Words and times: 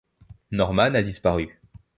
Norman 0.59 0.95
a 0.95 1.03
disparu. 1.09 1.45